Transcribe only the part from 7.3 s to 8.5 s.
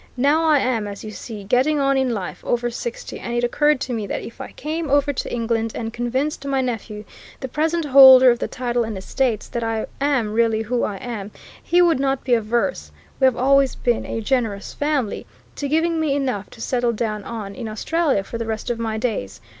the present holder of the